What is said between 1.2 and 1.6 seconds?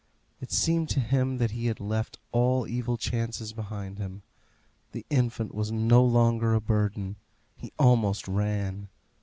that